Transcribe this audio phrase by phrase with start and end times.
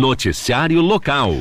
[0.00, 1.36] Noticiário Local.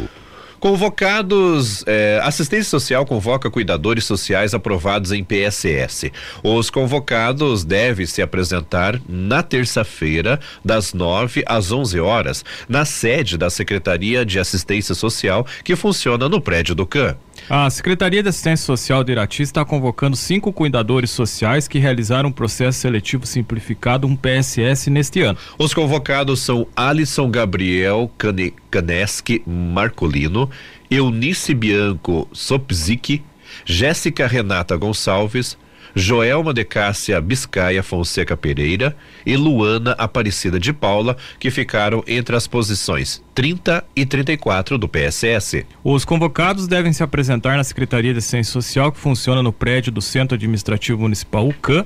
[0.59, 6.11] Convocados, eh, assistência social convoca cuidadores sociais aprovados em PSS.
[6.43, 13.49] Os convocados devem se apresentar na terça-feira, das 9 às 11 horas, na sede da
[13.49, 17.15] Secretaria de Assistência Social, que funciona no prédio do CAN.
[17.47, 22.31] A Secretaria de Assistência Social de Irati está convocando cinco cuidadores sociais que realizaram um
[22.31, 25.37] processo seletivo simplificado, um PSS, neste ano.
[25.57, 30.49] Os convocados são Alisson Gabriel Cane Caneschi Marcolino,
[30.89, 33.23] Eunice Bianco Sopzik,
[33.65, 35.57] Jéssica Renata Gonçalves,
[35.95, 42.47] Joelma de Cássia Biscaia Fonseca Pereira e Luana Aparecida de Paula, que ficaram entre as
[42.47, 45.65] posições 30 e 34 do PSS.
[45.83, 50.01] Os convocados devem se apresentar na Secretaria de Ciência Social, que funciona no prédio do
[50.01, 51.85] Centro Administrativo Municipal UCAM,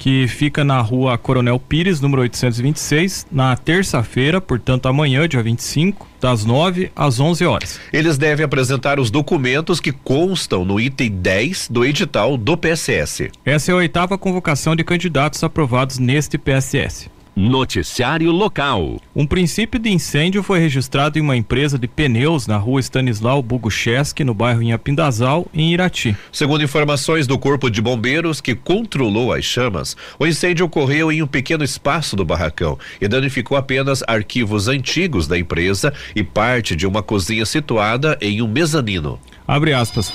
[0.00, 6.42] que fica na rua Coronel Pires, número 826, na terça-feira, portanto amanhã, dia 25, das
[6.42, 7.78] 9 às 11 horas.
[7.92, 13.30] Eles devem apresentar os documentos que constam no item 10 do edital do PSS.
[13.44, 17.10] Essa é a oitava convocação de candidatos aprovados neste PSS.
[17.42, 19.00] Noticiário local.
[19.16, 24.22] Um princípio de incêndio foi registrado em uma empresa de pneus na rua Stanislau Bugucheski,
[24.22, 26.14] no bairro Inhapindazal, em Irati.
[26.30, 31.26] Segundo informações do Corpo de Bombeiros que controlou as chamas, o incêndio ocorreu em um
[31.26, 37.02] pequeno espaço do barracão e danificou apenas arquivos antigos da empresa e parte de uma
[37.02, 39.18] cozinha situada em um mezanino.
[39.48, 40.12] Abre aspas.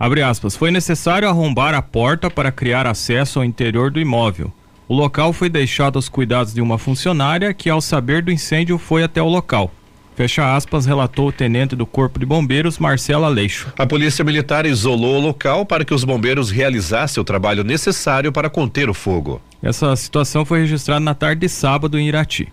[0.00, 0.56] Abre aspas.
[0.56, 4.50] Foi necessário arrombar a porta para criar acesso ao interior do imóvel.
[4.92, 9.02] O local foi deixado aos cuidados de uma funcionária que, ao saber do incêndio, foi
[9.02, 9.72] até o local.
[10.14, 13.72] Fecha aspas, relatou o tenente do Corpo de Bombeiros, Marcelo Aleixo.
[13.78, 18.50] A Polícia Militar isolou o local para que os bombeiros realizassem o trabalho necessário para
[18.50, 19.40] conter o fogo.
[19.62, 22.52] Essa situação foi registrada na tarde de sábado em Irati.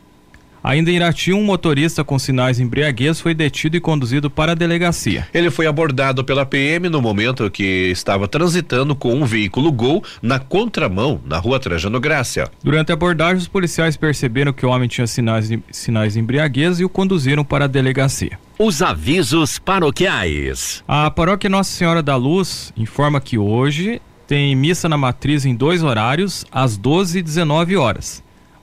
[0.63, 5.27] Ainda em Irati, um motorista com sinais embriaguez foi detido e conduzido para a delegacia.
[5.33, 10.39] Ele foi abordado pela PM no momento que estava transitando com um veículo Gol na
[10.39, 12.49] contramão na rua Trajano Grácia.
[12.63, 16.79] Durante a abordagem, os policiais perceberam que o homem tinha sinais de, sinais de embriaguez
[16.79, 18.37] e o conduziram para a delegacia.
[18.57, 20.83] Os avisos paroquiais.
[20.87, 25.81] A paróquia Nossa Senhora da Luz informa que hoje tem missa na matriz em dois
[25.81, 28.21] horários, às 12 e 19 horas.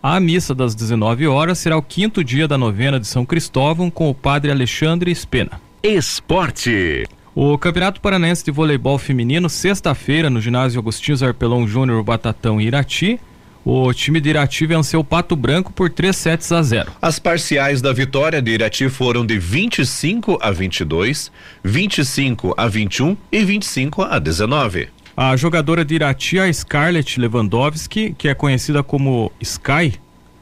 [0.08, 4.08] A missa das 19 horas será o quinto dia da novena de São Cristóvão com
[4.08, 5.60] o padre Alexandre Espena.
[5.82, 7.08] Esporte.
[7.34, 13.18] O Campeonato Paranaense de Voleibol Feminino, sexta-feira, no ginásio Agostinho Zarpelão Júnior Batatão Irati,
[13.64, 16.92] o time de Irati venceu o Pato Branco por 3 sets a 0.
[17.02, 21.32] As parciais da vitória de Irati foram de 25 a 22,
[21.64, 24.88] 25 a 21 e 25 a 19.
[25.16, 29.94] A jogadora de Irati, a Scarlett Lewandowski, que é conhecida como Sky,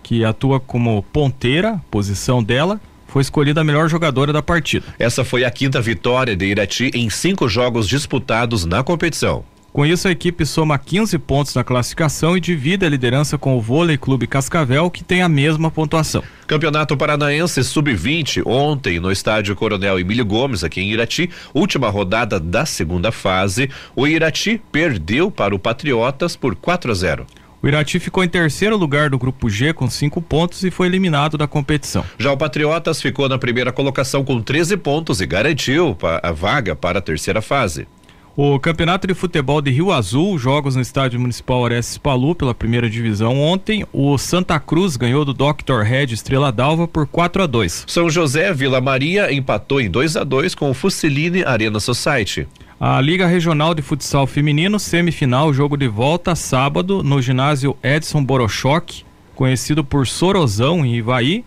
[0.02, 4.84] que atua como ponteira, posição dela, foi escolhida a melhor jogadora da partida.
[4.98, 9.44] Essa foi a quinta vitória de Irati em cinco jogos disputados na competição.
[9.74, 13.60] Com isso, a equipe soma 15 pontos na classificação e divide a liderança com o
[13.60, 16.22] Vôlei Clube Cascavel, que tem a mesma pontuação.
[16.46, 22.64] Campeonato Paranaense Sub-20, ontem no estádio Coronel Emílio Gomes, aqui em Irati, última rodada da
[22.64, 23.68] segunda fase.
[23.96, 27.26] O Irati perdeu para o Patriotas por 4 a 0.
[27.60, 31.36] O Irati ficou em terceiro lugar do grupo G com cinco pontos e foi eliminado
[31.36, 32.04] da competição.
[32.16, 37.00] Já o Patriotas ficou na primeira colocação com 13 pontos e garantiu a vaga para
[37.00, 37.88] a terceira fase.
[38.36, 42.90] O Campeonato de Futebol de Rio Azul, jogos no Estádio Municipal Orestes Palu pela primeira
[42.90, 43.86] divisão ontem.
[43.92, 45.82] O Santa Cruz ganhou do Dr.
[45.84, 47.84] Red Estrela d'Alva por 4 a 2.
[47.86, 52.48] São José Vila Maria empatou em 2 a 2 com o Fusiline Arena Society.
[52.80, 59.04] A Liga Regional de Futsal Feminino, semifinal, jogo de volta sábado no ginásio Edson Borochoque,
[59.36, 61.44] conhecido por Sorosão em Ivaí.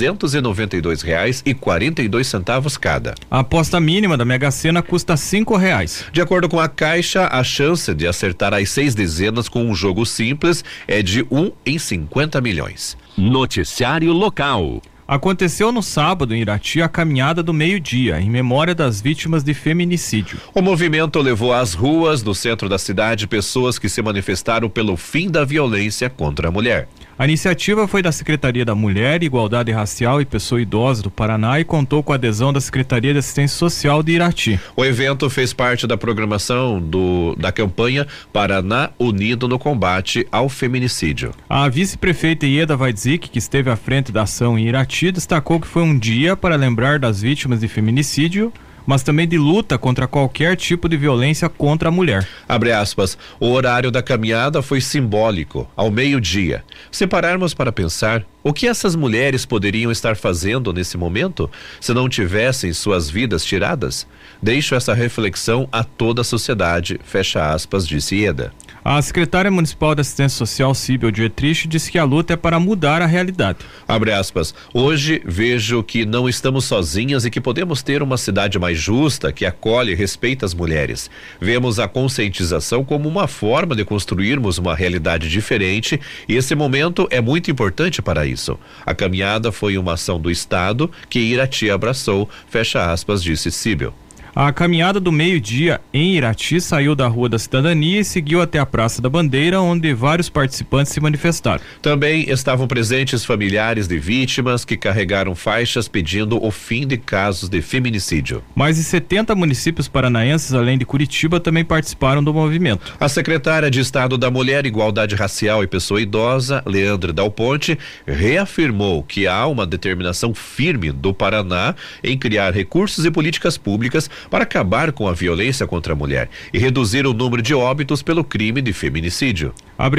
[0.00, 3.14] 1.392,42 cada.
[3.30, 6.10] A aposta mínima da Mega Sena custa R$ 5,00.
[6.12, 10.06] De acordo com a Caixa, a chance de acertar as seis dezenas com um jogo
[10.06, 12.96] simples é de 1 em 50 milhões.
[13.16, 14.80] Noticiário local.
[15.06, 20.38] Aconteceu no sábado em Irati a caminhada do meio-dia, em memória das vítimas de feminicídio.
[20.54, 25.30] O movimento levou às ruas do centro da cidade pessoas que se manifestaram pelo fim
[25.30, 26.88] da violência contra a mulher.
[27.16, 31.64] A iniciativa foi da Secretaria da Mulher, Igualdade Racial e Pessoa Idosa do Paraná e
[31.64, 34.58] contou com a adesão da Secretaria de Assistência Social de Irati.
[34.74, 41.30] O evento fez parte da programação do, da campanha Paraná Unido no Combate ao Feminicídio.
[41.48, 45.84] A vice-prefeita Ieda Vaidzik, que esteve à frente da ação em Irati, destacou que foi
[45.84, 48.52] um dia para lembrar das vítimas de feminicídio
[48.86, 52.26] mas também de luta contra qualquer tipo de violência contra a mulher.
[52.48, 53.16] Abre aspas.
[53.40, 56.64] O horário da caminhada foi simbólico, ao meio-dia.
[56.90, 61.50] Se pararmos para pensar, o que essas mulheres poderiam estar fazendo nesse momento
[61.80, 64.06] se não tivessem suas vidas tiradas?
[64.42, 68.52] Deixo essa reflexão a toda a sociedade, fecha aspas, disse Ieda.
[68.86, 73.00] A secretária municipal de assistência social, Síbel Dietrich, disse que a luta é para mudar
[73.00, 73.60] a realidade.
[73.88, 74.54] Abre aspas.
[74.74, 79.46] Hoje vejo que não estamos sozinhas e que podemos ter uma cidade mais justa, que
[79.46, 81.10] acolhe e respeita as mulheres.
[81.40, 85.98] Vemos a conscientização como uma forma de construirmos uma realidade diferente
[86.28, 88.58] e esse momento é muito importante para isso.
[88.84, 93.94] A caminhada foi uma ação do Estado que Irati abraçou, fecha aspas, disse Síbel.
[94.36, 98.66] A caminhada do meio-dia em Irati saiu da Rua da Cidadania e seguiu até a
[98.66, 101.62] Praça da Bandeira, onde vários participantes se manifestaram.
[101.80, 107.62] Também estavam presentes familiares de vítimas que carregaram faixas pedindo o fim de casos de
[107.62, 108.42] feminicídio.
[108.56, 112.92] Mais de 70 municípios paranaenses, além de Curitiba, também participaram do movimento.
[112.98, 119.04] A secretária de Estado da Mulher, Igualdade Racial e Pessoa Idosa, Leandra Dal Ponte, reafirmou
[119.04, 124.92] que há uma determinação firme do Paraná em criar recursos e políticas públicas para acabar
[124.92, 128.72] com a violência contra a mulher e reduzir o número de óbitos pelo crime de
[128.72, 129.52] feminicídio.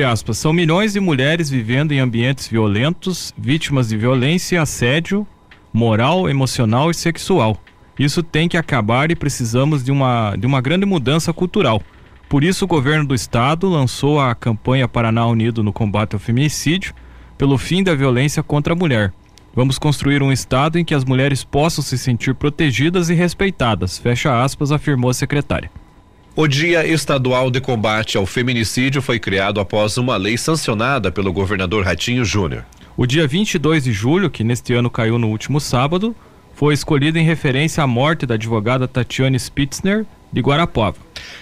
[0.10, 5.28] Aspas, são milhões de mulheres vivendo em ambientes violentos, vítimas de violência, assédio,
[5.74, 7.58] moral, emocional e sexual.
[7.98, 11.82] Isso tem que acabar e precisamos de uma, de uma grande mudança cultural.
[12.28, 16.94] Por isso, o governo do estado lançou a campanha Paraná Unido no combate ao feminicídio,
[17.38, 19.14] pelo fim da violência contra a mulher.
[19.56, 24.44] Vamos construir um estado em que as mulheres possam se sentir protegidas e respeitadas, fecha
[24.44, 25.72] aspas, afirmou a secretária.
[26.36, 31.86] O Dia Estadual de Combate ao Feminicídio foi criado após uma lei sancionada pelo governador
[31.86, 32.66] Ratinho Júnior.
[32.98, 36.14] O dia 22 de julho, que neste ano caiu no último sábado,
[36.54, 40.98] foi escolhido em referência à morte da advogada Tatiane Spitzner, de Guarapuava.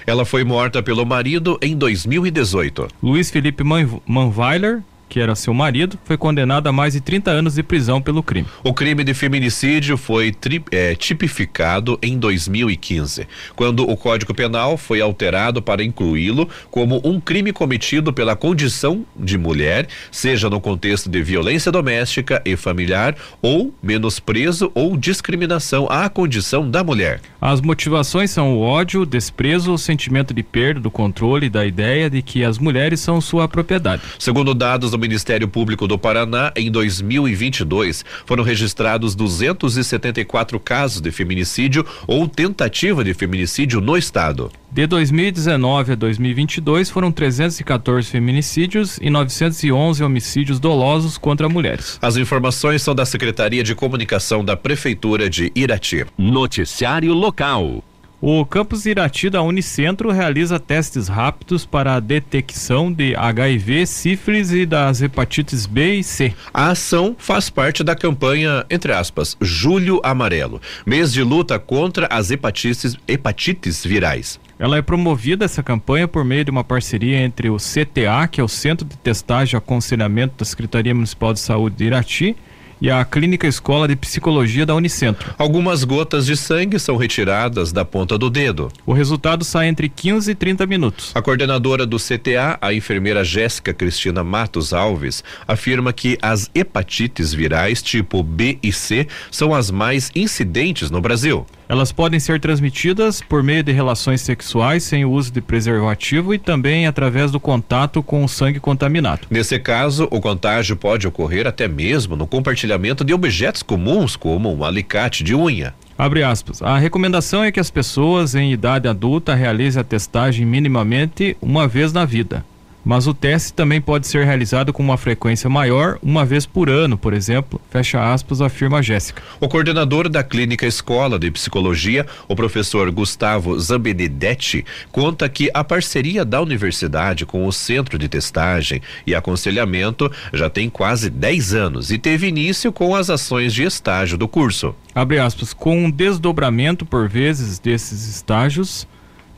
[0.06, 2.88] Ela foi morta pelo marido em 2018.
[3.02, 3.64] Luiz Felipe
[4.06, 4.84] Manweiler,
[5.14, 8.48] que era seu marido, foi condenado a mais de 30 anos de prisão pelo crime.
[8.64, 15.02] O crime de feminicídio foi tri, é, tipificado em 2015, quando o Código Penal foi
[15.02, 21.22] alterado para incluí-lo como um crime cometido pela condição de mulher, seja no contexto de
[21.22, 27.22] violência doméstica e familiar ou menosprezo ou discriminação à condição da mulher.
[27.40, 32.10] As motivações são o ódio, o desprezo, o sentimento de perda do controle da ideia
[32.10, 34.02] de que as mulheres são sua propriedade.
[34.18, 41.86] Segundo dados do Ministério Público do Paraná, em 2022 foram registrados 274 casos de feminicídio
[42.08, 44.50] ou tentativa de feminicídio no estado.
[44.72, 52.00] De 2019 a 2022 foram 314 feminicídios e 911 homicídios dolosos contra mulheres.
[52.02, 56.06] As informações são da Secretaria de Comunicação da Prefeitura de Irati.
[56.18, 57.84] Noticiário local.
[58.26, 64.66] O campus Irati da Unicentro realiza testes rápidos para a detecção de HIV, sífilis e
[64.66, 66.34] das hepatites B e C.
[66.54, 72.32] A ação faz parte da campanha, entre aspas, Julho Amarelo, mês de luta contra as
[72.32, 74.40] hepatites, hepatites virais.
[74.58, 78.44] Ela é promovida essa campanha por meio de uma parceria entre o CTA, que é
[78.44, 82.38] o Centro de Testagem e Aconselhamento da Secretaria Municipal de Saúde de Irati,
[82.84, 85.34] e a Clínica Escola de Psicologia da Unicentro.
[85.38, 88.70] Algumas gotas de sangue são retiradas da ponta do dedo.
[88.86, 91.12] O resultado sai entre 15 e 30 minutos.
[91.16, 97.82] A coordenadora do CTA, a enfermeira Jéssica Cristina Matos Alves, afirma que as hepatites virais
[97.82, 101.46] tipo B e C são as mais incidentes no Brasil.
[101.74, 106.38] Elas podem ser transmitidas por meio de relações sexuais sem o uso de preservativo e
[106.38, 109.22] também através do contato com o sangue contaminado.
[109.28, 114.64] Nesse caso, o contágio pode ocorrer até mesmo no compartilhamento de objetos comuns, como um
[114.64, 115.74] alicate de unha.
[115.98, 116.62] Abre aspas.
[116.62, 121.92] A recomendação é que as pessoas em idade adulta realizem a testagem minimamente uma vez
[121.92, 122.46] na vida
[122.84, 126.98] mas o teste também pode ser realizado com uma frequência maior, uma vez por ano,
[126.98, 129.22] por exemplo, fecha aspas, afirma Jéssica.
[129.40, 136.26] O coordenador da Clínica Escola de Psicologia, o professor Gustavo Zambenedetti, conta que a parceria
[136.26, 141.98] da universidade com o Centro de Testagem e Aconselhamento já tem quase 10 anos e
[141.98, 144.76] teve início com as ações de estágio do curso.
[144.94, 148.88] Abre aspas, com um desdobramento por vezes desses estágios,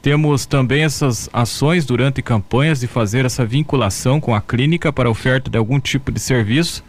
[0.05, 5.49] temos também essas ações durante campanhas de fazer essa vinculação com a clínica para oferta
[5.49, 6.83] de algum tipo de serviço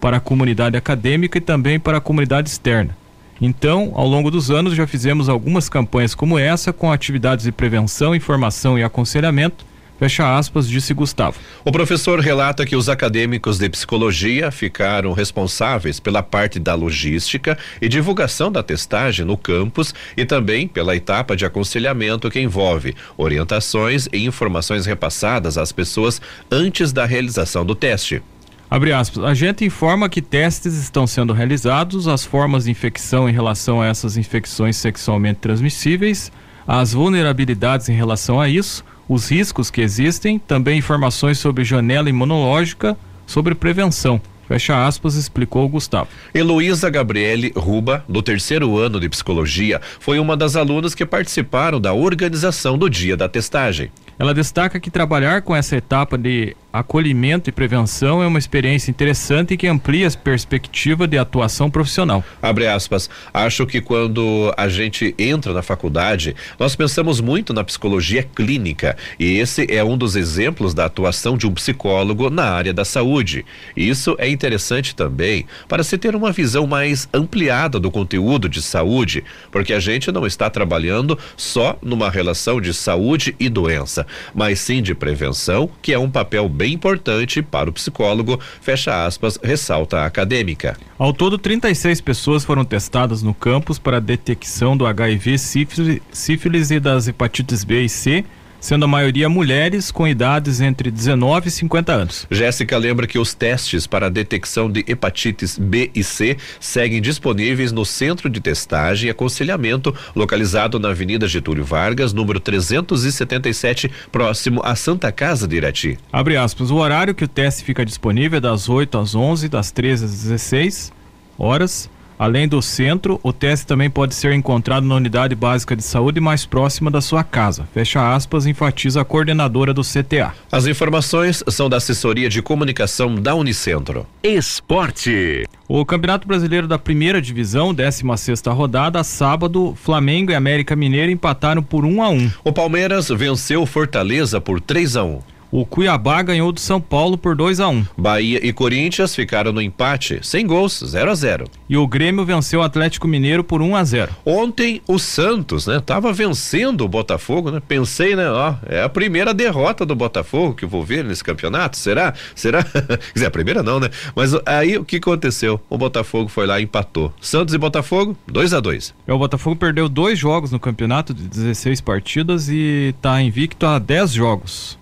[0.00, 2.96] para a comunidade acadêmica e também para a comunidade externa.
[3.40, 8.16] Então, ao longo dos anos, já fizemos algumas campanhas como essa, com atividades de prevenção,
[8.16, 9.64] informação e aconselhamento
[9.98, 11.38] Fecha aspas, disse Gustavo.
[11.64, 17.88] O professor relata que os acadêmicos de psicologia ficaram responsáveis pela parte da logística e
[17.88, 24.26] divulgação da testagem no campus e também pela etapa de aconselhamento que envolve orientações e
[24.26, 28.22] informações repassadas às pessoas antes da realização do teste.
[28.68, 29.24] Abre aspas.
[29.24, 33.86] A gente informa que testes estão sendo realizados, as formas de infecção em relação a
[33.86, 36.30] essas infecções sexualmente transmissíveis,
[36.66, 42.96] as vulnerabilidades em relação a isso os riscos que existem, também informações sobre janela imunológica,
[43.26, 44.20] sobre prevenção.
[44.46, 46.08] Fecha aspas, explicou Gustavo.
[46.32, 51.92] Heloísa Gabriele Ruba, do terceiro ano de psicologia, foi uma das alunas que participaram da
[51.92, 53.90] organização do dia da testagem.
[54.18, 59.54] Ela destaca que trabalhar com essa etapa de acolhimento e prevenção é uma experiência interessante
[59.54, 62.24] e que amplia a perspectiva de atuação profissional.
[62.40, 63.08] Abre aspas.
[63.32, 69.38] Acho que quando a gente entra na faculdade, nós pensamos muito na psicologia clínica e
[69.38, 73.44] esse é um dos exemplos da atuação de um psicólogo na área da saúde.
[73.76, 79.24] Isso é interessante também para se ter uma visão mais ampliada do conteúdo de saúde,
[79.50, 84.82] porque a gente não está trabalhando só numa relação de saúde e doença mas sim
[84.82, 90.06] de prevenção, que é um papel bem importante para o psicólogo, fecha aspas, ressalta a
[90.06, 90.76] acadêmica.
[90.98, 96.80] Ao todo, 36 pessoas foram testadas no campus para detecção do HIV, sífilis, sífilis e
[96.80, 98.24] das hepatites B e C
[98.66, 102.26] sendo a maioria mulheres com idades entre 19 e 50 anos.
[102.28, 107.70] Jéssica lembra que os testes para a detecção de hepatites B e C seguem disponíveis
[107.70, 114.74] no Centro de Testagem e Aconselhamento, localizado na Avenida Getúlio Vargas, número 377, próximo à
[114.74, 115.96] Santa Casa de Irati.
[116.12, 119.70] Abre aspas, o horário que o teste fica disponível é das 8 às 11, das
[119.70, 120.92] 13 às 16
[121.38, 126.20] horas Além do centro, o teste também pode ser encontrado na unidade básica de saúde
[126.20, 127.68] mais próxima da sua casa.
[127.74, 130.32] Fecha aspas, enfatiza a coordenadora do CTA.
[130.50, 134.06] As informações são da assessoria de comunicação da Unicentro.
[134.22, 135.44] Esporte.
[135.68, 141.62] O Campeonato Brasileiro da Primeira Divisão, 16 sexta rodada, sábado, Flamengo e América Mineiro empataram
[141.62, 142.12] por 1 um a 1.
[142.12, 142.30] Um.
[142.44, 145.08] O Palmeiras venceu Fortaleza por 3 a 1.
[145.08, 145.35] Um.
[145.50, 147.86] O Cuiabá ganhou do São Paulo por 2 a 1 um.
[147.96, 152.60] Bahia e Corinthians ficaram no empate, sem gols, 0 a 0 E o Grêmio venceu
[152.60, 155.80] o Atlético Mineiro por 1 um a 0 Ontem o Santos, né?
[155.80, 157.62] Tava vencendo o Botafogo, né?
[157.66, 158.28] Pensei, né?
[158.30, 162.12] Ó, é a primeira derrota do Botafogo que eu vou ver nesse campeonato, será?
[162.34, 162.62] Será?
[162.64, 163.88] Quer dizer, a primeira não, né?
[164.14, 165.60] Mas aí o que aconteceu?
[165.70, 167.12] O Botafogo foi lá e empatou.
[167.20, 171.22] Santos e Botafogo, 2 a 2 é, O Botafogo perdeu dois jogos no campeonato de
[171.28, 174.78] 16 partidas e tá invicto a 10 jogos.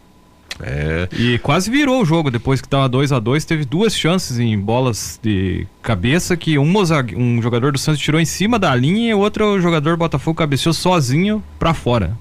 [0.61, 1.09] É.
[1.13, 4.59] E quase virou o jogo depois que estava 2 a 2 Teve duas chances em
[4.59, 6.73] bolas de cabeça que um,
[7.17, 10.73] um jogador do Santos tirou em cima da linha e outro jogador do Botafogo cabeceou
[10.73, 12.17] sozinho para fora.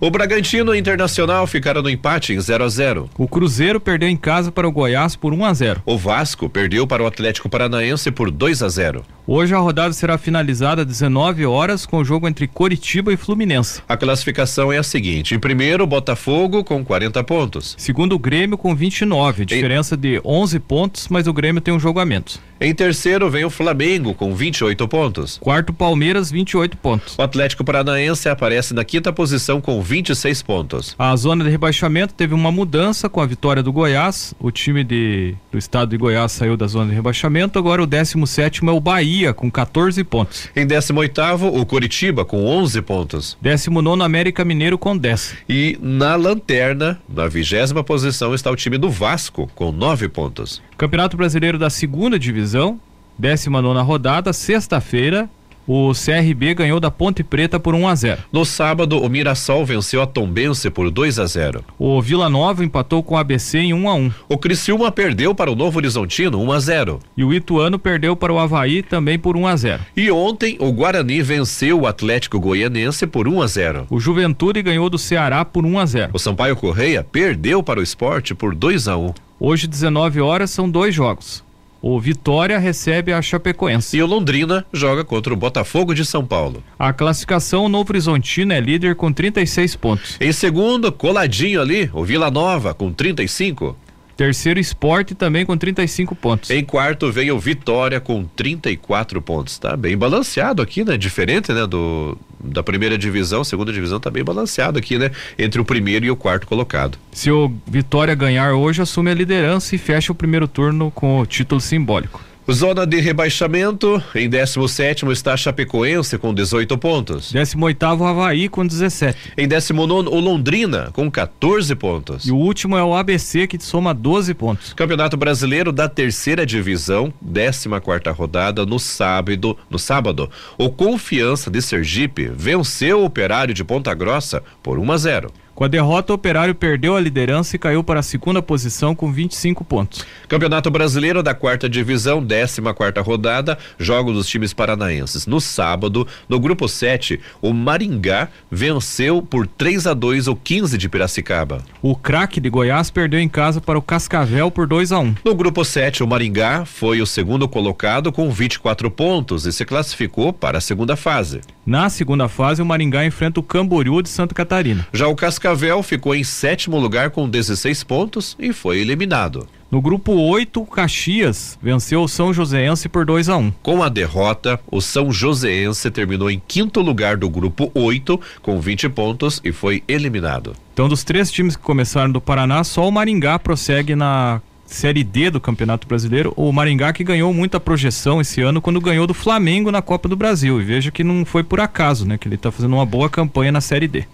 [0.00, 4.16] O Bragantino e Internacional ficaram no empate em 0 a 0 O Cruzeiro perdeu em
[4.16, 8.10] casa para o Goiás por 1 a 0 O Vasco perdeu para o Atlético Paranaense
[8.10, 12.28] por 2 a 0 Hoje a rodada será finalizada às 19 horas com o jogo
[12.28, 13.80] entre Coritiba e Fluminense.
[13.88, 17.74] A classificação é a seguinte: em primeiro, Botafogo com 40 pontos.
[17.78, 19.98] Segundo, o Grêmio com 29, diferença em...
[19.98, 22.38] de 11 pontos, mas o Grêmio tem um jogo a menos.
[22.60, 25.36] Em terceiro, terceiro vem o Flamengo com 28 pontos.
[25.38, 27.18] Quarto, Palmeiras, 28 pontos.
[27.18, 30.96] O Atlético Paranaense aparece na quinta posição com 26 pontos.
[30.98, 34.34] A zona de rebaixamento teve uma mudança com a vitória do Goiás.
[34.40, 37.58] O time de, do estado de Goiás saiu da zona de rebaixamento.
[37.58, 40.48] Agora o 17 é o Bahia, com 14 pontos.
[40.56, 43.36] Em 18, o Curitiba com 11 pontos.
[43.42, 45.36] 19, América Mineiro com 10.
[45.46, 50.62] E na lanterna, na vigésima posição, está o time do Vasco com 9 pontos.
[50.78, 52.80] Campeonato Brasileiro da Segunda Divisão,
[53.18, 55.28] 19 rodada, sexta-feira.
[55.66, 58.22] O CRB ganhou da Ponte Preta por 1 a 0.
[58.30, 61.64] No sábado, o Mirassol venceu a Tombense por 2 a 0.
[61.78, 64.12] O Vila Nova empatou com o ABC em 1 a 1.
[64.28, 67.00] O Criciúma perdeu para o Novo Horizontino 1 a 0.
[67.16, 69.82] E o Ituano perdeu para o Havaí também por 1 a 0.
[69.96, 73.86] E ontem o Guarani venceu o Atlético Goianense por 1 a 0.
[73.88, 76.10] O Juventude ganhou do Ceará por 1 a 0.
[76.12, 79.14] O Sampaio Correia perdeu para o Esporte por 2 a 1.
[79.40, 81.42] Hoje 19 horas são dois jogos.
[81.86, 83.98] O Vitória recebe a Chapecoense.
[83.98, 86.64] E o Londrina joga contra o Botafogo de São Paulo.
[86.78, 90.16] A classificação, Novo Horizontino é líder com 36 pontos.
[90.18, 93.76] Em segundo, coladinho ali, o Vila Nova com 35.
[94.16, 96.50] Terceiro, Esporte também com 35 pontos.
[96.50, 99.58] Em quarto, vem o Vitória com 34 pontos.
[99.58, 100.96] Tá bem balanceado aqui, né?
[100.96, 101.66] Diferente, né?
[101.66, 105.10] Do, da primeira divisão, segunda divisão tá bem balanceado aqui, né?
[105.38, 106.98] Entre o primeiro e o quarto colocado.
[107.12, 111.26] Se o Vitória ganhar hoje, assume a liderança e fecha o primeiro turno com o
[111.26, 112.20] título simbólico.
[112.52, 117.32] Zona de rebaixamento, em 17 está Chapecoense com 18 pontos.
[117.32, 119.32] 18 Havaí com 17.
[119.38, 122.26] Em 19 o Londrina com 14 pontos.
[122.26, 124.74] E o último é o ABC que soma 12 pontos.
[124.74, 130.30] Campeonato Brasileiro da Terceira Divisão, 14 rodada no sábado, no sábado.
[130.58, 135.43] O Confiança de Sergipe venceu o Operário de Ponta Grossa por 1 a 0.
[135.54, 139.12] Com a derrota, o Operário perdeu a liderança e caiu para a segunda posição com
[139.12, 140.04] 25 pontos.
[140.26, 145.26] Campeonato Brasileiro da Quarta Divisão, 14 quarta rodada, jogos dos times paranaenses.
[145.26, 150.88] No sábado, no grupo 7, o Maringá venceu por 3 a 2 o 15 de
[150.88, 151.62] Piracicaba.
[151.80, 155.14] O craque de Goiás perdeu em casa para o Cascavel por 2 a 1.
[155.24, 160.32] No grupo 7, o Maringá foi o segundo colocado com 24 pontos e se classificou
[160.32, 161.42] para a segunda fase.
[161.66, 164.86] Na segunda fase, o Maringá enfrenta o Camboriú de Santa Catarina.
[164.92, 169.48] Já o Cascavel ficou em sétimo lugar com 16 pontos e foi eliminado.
[169.70, 173.50] No grupo 8, o Caxias venceu o São Joséense por 2 a 1.
[173.62, 178.90] Com a derrota, o São Joséense terminou em quinto lugar do grupo 8 com 20
[178.90, 180.54] pontos e foi eliminado.
[180.72, 184.40] Então, dos três times que começaram do Paraná, só o Maringá prossegue na
[184.74, 189.06] Série D do Campeonato Brasileiro, o Maringá que ganhou muita projeção esse ano quando ganhou
[189.06, 190.60] do Flamengo na Copa do Brasil.
[190.60, 192.18] E veja que não foi por acaso, né?
[192.18, 194.04] Que ele está fazendo uma boa campanha na Série D.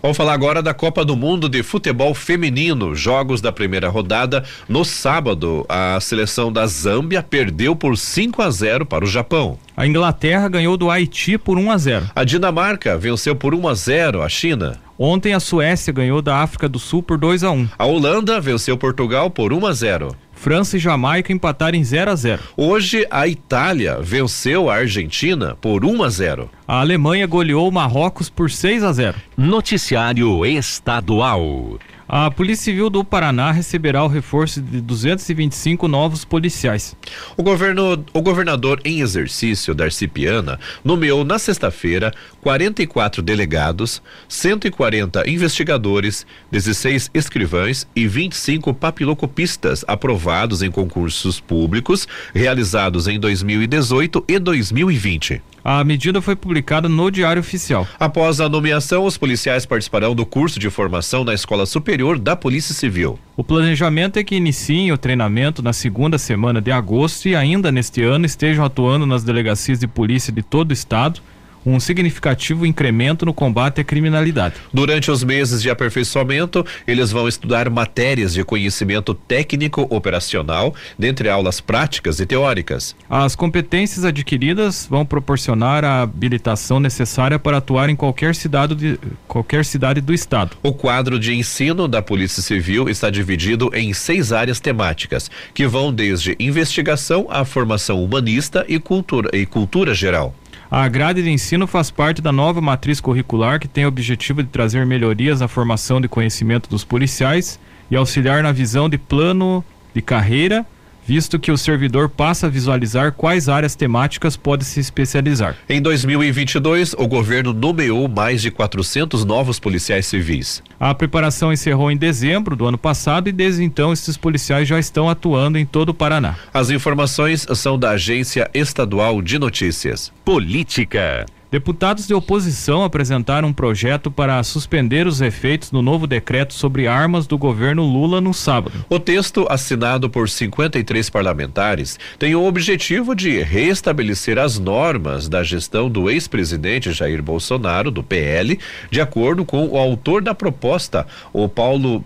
[0.00, 2.94] Vamos falar agora da Copa do Mundo de Futebol Feminino.
[2.94, 4.44] Jogos da primeira rodada.
[4.68, 9.58] No sábado, a seleção da Zâmbia perdeu por 5 a 0 para o Japão.
[9.76, 12.10] A Inglaterra ganhou do Haiti por 1 a 0.
[12.14, 14.85] A Dinamarca venceu por 1 a 0 a China.
[14.98, 17.68] Ontem a Suécia ganhou da África do Sul por 2 a 1.
[17.78, 20.16] A Holanda venceu Portugal por 1 a 0.
[20.32, 22.42] França e Jamaica empataram em 0 a 0.
[22.56, 26.50] Hoje a Itália venceu a Argentina por 1 a 0.
[26.68, 29.16] A Alemanha goleou o Marrocos por 6 a 0.
[29.36, 31.78] Noticiário Estadual.
[32.08, 36.96] A Polícia Civil do Paraná receberá o reforço de 225 novos policiais.
[37.36, 46.24] O, governo, o governador em exercício, Darcy Piana, nomeou na sexta-feira 44 delegados, 140 investigadores,
[46.52, 55.42] 16 escrivães e 25 papilocopistas aprovados em concursos públicos realizados em 2018 e 2020.
[55.68, 57.88] A medida foi publicada no Diário Oficial.
[57.98, 62.74] Após a nomeação, os policiais participarão do curso de formação na Escola Superior da Polícia
[62.74, 63.18] Civil.
[63.36, 68.02] O planejamento é que iniciem o treinamento na segunda semana de agosto e ainda neste
[68.02, 71.20] ano estejam atuando nas delegacias de polícia de todo o estado
[71.66, 74.54] um significativo incremento no combate à criminalidade.
[74.72, 81.60] Durante os meses de aperfeiçoamento, eles vão estudar matérias de conhecimento técnico operacional, dentre aulas
[81.60, 82.94] práticas e teóricas.
[83.10, 89.64] As competências adquiridas vão proporcionar a habilitação necessária para atuar em qualquer cidade, de, qualquer
[89.64, 90.56] cidade do estado.
[90.62, 95.92] O quadro de ensino da Polícia Civil está dividido em seis áreas temáticas, que vão
[95.92, 100.34] desde investigação à formação humanista e cultura, e cultura geral.
[100.70, 104.48] A grade de ensino faz parte da nova matriz curricular que tem o objetivo de
[104.48, 110.02] trazer melhorias na formação de conhecimento dos policiais e auxiliar na visão de plano de
[110.02, 110.66] carreira
[111.06, 115.56] visto que o servidor passa a visualizar quais áreas temáticas pode se especializar.
[115.68, 120.62] Em 2022, o governo nomeou mais de 400 novos policiais civis.
[120.80, 125.08] A preparação encerrou em dezembro do ano passado e desde então esses policiais já estão
[125.08, 126.36] atuando em todo o Paraná.
[126.52, 130.12] As informações são da Agência Estadual de Notícias.
[130.24, 131.24] Política.
[131.48, 137.24] Deputados de oposição apresentaram um projeto para suspender os efeitos do novo decreto sobre armas
[137.24, 138.84] do governo Lula no sábado.
[138.88, 145.88] O texto, assinado por 53 parlamentares, tem o objetivo de restabelecer as normas da gestão
[145.88, 148.58] do ex-presidente Jair Bolsonaro, do PL,
[148.90, 152.02] de acordo com o autor da proposta, o Paulo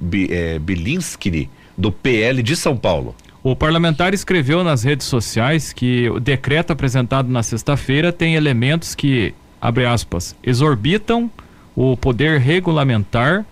[0.61, 1.49] Bilinski,
[1.79, 3.15] do PL de São Paulo.
[3.43, 9.33] O parlamentar escreveu nas redes sociais que o decreto apresentado na sexta-feira tem elementos que,
[9.59, 11.31] abre aspas, exorbitam
[11.75, 13.47] o poder regulamentar,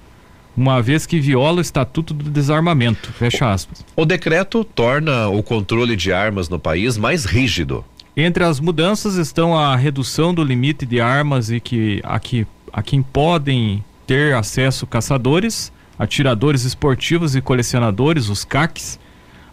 [0.54, 3.10] uma vez que viola o Estatuto do Desarmamento.
[3.12, 3.82] Fecha aspas.
[3.96, 7.82] O decreto torna o controle de armas no país mais rígido.
[8.14, 12.82] Entre as mudanças estão a redução do limite de armas e que a, que, a
[12.82, 18.98] quem podem ter acesso caçadores, atiradores esportivos e colecionadores, os CACs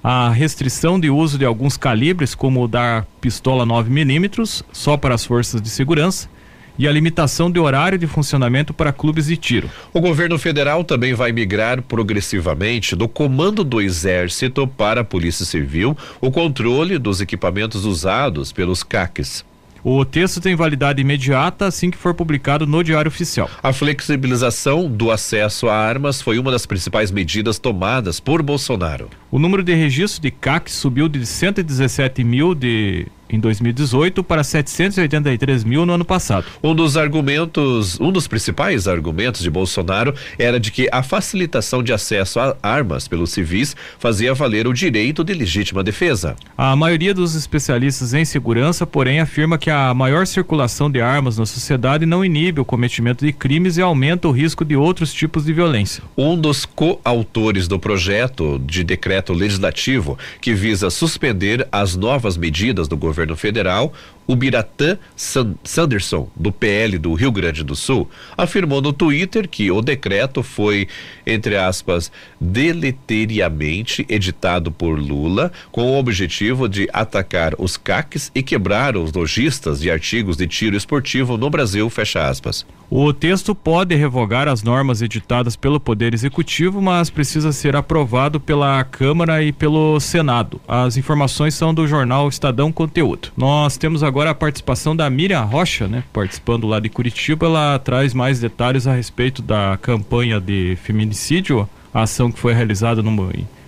[0.07, 5.25] a restrição de uso de alguns calibres, como o da pistola 9mm, só para as
[5.25, 6.29] forças de segurança,
[6.77, 9.67] e a limitação de horário de funcionamento para clubes de tiro.
[9.91, 15.97] O governo federal também vai migrar progressivamente do comando do Exército para a Polícia Civil
[16.21, 19.43] o controle dos equipamentos usados pelos CACs.
[19.87, 23.47] O texto tem validade imediata assim que for publicado no Diário Oficial.
[23.61, 29.11] A flexibilização do acesso a armas foi uma das principais medidas tomadas por Bolsonaro.
[29.29, 35.63] O número de registros de CAC subiu de 117 mil de em 2018 para 783
[35.63, 36.45] mil no ano passado.
[36.63, 41.91] Um dos argumentos, um dos principais argumentos de Bolsonaro era de que a facilitação de
[41.91, 46.35] acesso a armas pelos civis fazia valer o direito de legítima defesa.
[46.57, 51.45] A maioria dos especialistas em segurança, porém, afirma que a maior circulação de armas na
[51.45, 55.53] sociedade não inibe o cometimento de crimes e aumenta o risco de outros tipos de
[55.53, 56.03] violência.
[56.17, 62.95] Um dos coautores do projeto de decreto legislativo que visa suspender as novas medidas do
[62.95, 63.91] governo governo federal,
[64.27, 69.81] o Biratã Sanderson, do PL do Rio Grande do Sul, afirmou no Twitter que o
[69.81, 70.87] decreto foi,
[71.25, 78.95] entre aspas, deleteriamente editado por Lula com o objetivo de atacar os CACs e quebrar
[78.97, 82.65] os lojistas de artigos de tiro esportivo no Brasil, fecha aspas.
[82.89, 88.83] O texto pode revogar as normas editadas pelo Poder Executivo, mas precisa ser aprovado pela
[88.83, 90.61] Câmara e pelo Senado.
[90.67, 93.29] As informações são do jornal Estadão Conteúdo.
[93.35, 97.47] Nós temos agora a participação da Miriam Rocha, né, participando lá de Curitiba.
[97.47, 103.03] Ela traz mais detalhes a respeito da campanha de feminicídio, a ação que foi realizada
[103.03, 103.11] no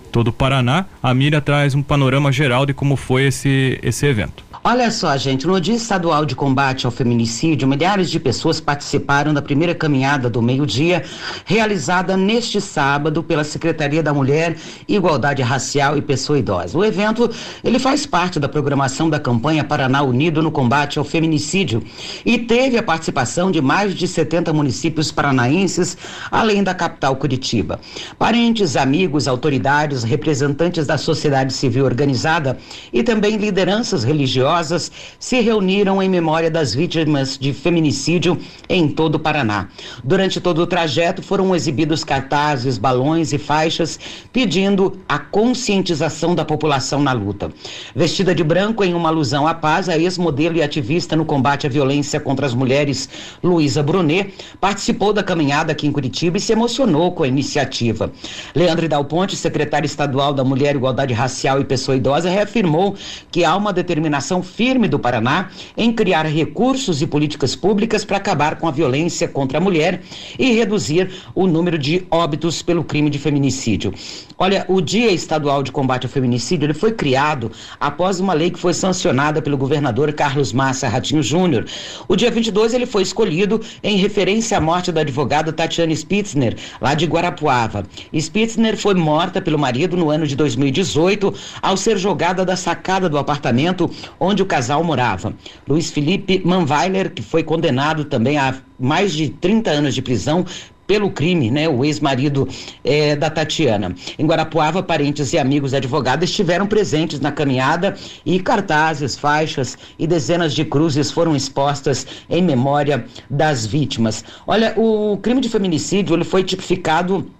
[0.08, 0.86] todo o Paraná.
[1.02, 4.48] A Miriam traz um panorama geral de como foi esse esse evento.
[4.64, 9.40] Olha só, gente, no Dia Estadual de Combate ao Feminicídio, milhares de pessoas participaram da
[9.40, 11.04] primeira caminhada do meio-dia,
[11.44, 16.76] realizada neste sábado pela Secretaria da Mulher, Igualdade Racial e Pessoa Idosa.
[16.76, 17.30] O evento,
[17.62, 21.82] ele faz parte da programação da campanha Paraná Unido no combate ao feminicídio
[22.26, 25.96] e teve a participação de mais de 70 municípios paranaenses,
[26.30, 27.80] além da capital Curitiba.
[28.18, 32.58] Parentes, amigos, autoridades, representantes da sociedade civil organizada
[32.92, 39.18] e também lideranças religiosas se reuniram em memória das vítimas de feminicídio em todo o
[39.18, 39.68] Paraná.
[40.02, 43.98] Durante todo o trajeto foram exibidos cartazes, balões e faixas
[44.32, 47.50] pedindo a conscientização da população na luta.
[47.94, 51.70] Vestida de branco em uma alusão à paz, a ex-modelo e ativista no combate à
[51.70, 53.08] violência contra as mulheres,
[53.42, 58.12] Luísa Brunet, participou da caminhada aqui em Curitiba e se emocionou com a iniciativa.
[58.54, 62.94] Leandro Dal Ponte, secretário estadual da Mulher, Igualdade Racial e Pessoa Idosa, reafirmou
[63.30, 68.56] que há uma determinação firme do Paraná em criar recursos e políticas públicas para acabar
[68.56, 70.02] com a violência contra a mulher
[70.38, 73.92] e reduzir o número de óbitos pelo crime de feminicídio.
[74.36, 78.58] Olha, o Dia Estadual de Combate ao Feminicídio ele foi criado após uma lei que
[78.58, 81.64] foi sancionada pelo governador Carlos Massa Ratinho Júnior.
[82.06, 86.94] O dia 22 ele foi escolhido em referência à morte da advogada Tatiana Spitzner, lá
[86.94, 87.84] de Guarapuava.
[88.14, 93.18] Spitzner foi morta pelo marido no ano de 2018 ao ser jogada da sacada do
[93.18, 95.32] apartamento onde o casal morava.
[95.66, 100.44] Luiz Felipe Manweiler, que foi condenado também a mais de 30 anos de prisão
[100.88, 101.68] pelo crime, né?
[101.68, 102.48] O ex-marido
[102.82, 103.94] eh, da Tatiana.
[104.18, 110.54] Em Guarapuava, parentes e amigos advogados estiveram presentes na caminhada e cartazes, faixas e dezenas
[110.54, 114.24] de cruzes foram expostas em memória das vítimas.
[114.46, 117.30] Olha, o crime de feminicídio ele foi tipificado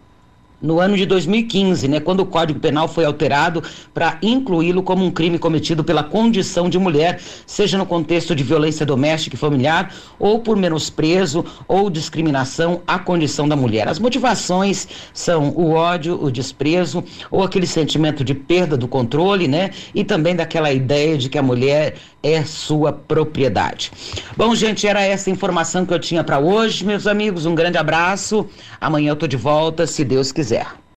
[0.60, 3.62] no ano de 2015, né, quando o Código Penal foi alterado
[3.94, 8.84] para incluí-lo como um crime cometido pela condição de mulher, seja no contexto de violência
[8.84, 13.88] doméstica e familiar ou por menosprezo ou discriminação à condição da mulher.
[13.88, 19.70] As motivações são o ódio, o desprezo ou aquele sentimento de perda do controle, né,
[19.94, 23.92] e também daquela ideia de que a mulher é sua propriedade.
[24.36, 27.46] Bom, gente, era essa informação que eu tinha para hoje, meus amigos.
[27.46, 28.46] Um grande abraço.
[28.80, 30.78] Amanhã eu tô de volta, se Deus quiser.